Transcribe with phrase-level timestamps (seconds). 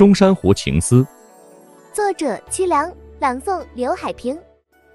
[0.00, 1.06] 中山湖情思，
[1.92, 4.34] 作者曲良，朗诵刘海平。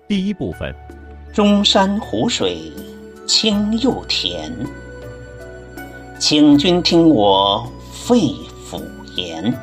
[0.07, 0.73] 第一部分，
[1.31, 2.73] 中山湖水
[3.27, 4.51] 清又甜，
[6.17, 8.17] 请君听我肺
[8.67, 8.81] 腑
[9.15, 9.55] 言。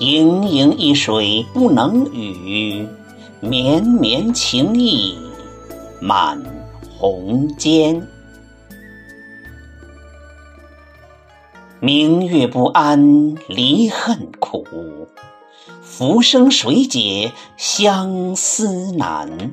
[0.00, 2.84] 盈盈一水不能语，
[3.38, 5.16] 绵绵情意
[6.00, 6.42] 满
[6.98, 8.04] 红间。
[11.80, 14.64] 明月不安离恨苦，
[15.80, 19.52] 浮生谁解相思难？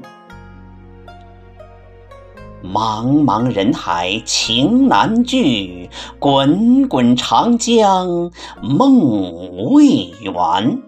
[2.64, 10.82] 茫茫人海情难聚，滚滚长江梦未圆。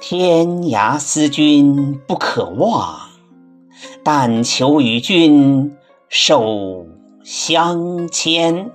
[0.00, 2.96] 天涯思君不可忘，
[4.02, 5.76] 但求与君
[6.08, 6.86] 手
[7.22, 8.70] 相牵。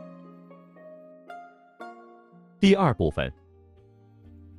[2.61, 3.33] 第二部分，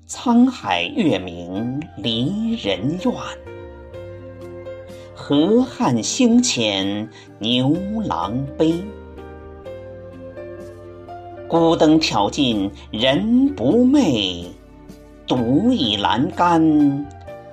[0.09, 3.15] 沧海月明离人怨，
[5.15, 7.09] 河汉兴浅
[7.39, 7.73] 牛
[8.05, 8.83] 郎悲。
[11.47, 14.49] 孤灯挑尽人不寐，
[15.25, 17.07] 独倚栏杆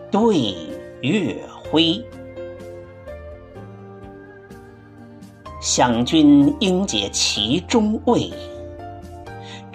[0.10, 0.56] 对
[1.04, 2.04] 月辉。
[5.62, 8.32] 想君应解其中味。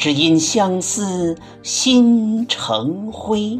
[0.04, 3.58] 只因相思心成灰，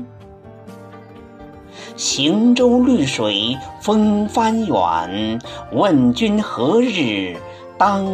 [1.97, 5.39] 行舟绿水风帆远，
[5.73, 7.35] 问君何日
[7.79, 8.07] 当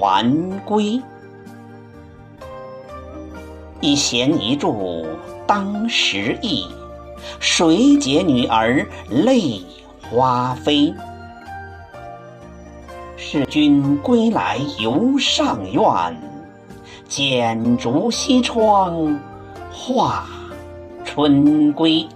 [0.00, 1.00] 还归？
[3.80, 5.06] 一弦一柱
[5.46, 6.66] 当时意，
[7.38, 9.62] 谁解女儿泪
[10.10, 10.92] 花飞？
[13.16, 16.39] 是君归来犹上苑。
[17.10, 19.18] 剪烛西窗
[19.72, 20.28] 话
[21.04, 22.06] 春归。